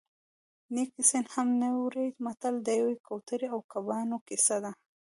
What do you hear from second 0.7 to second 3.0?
نیکي سین هم نه وړي متل د یوې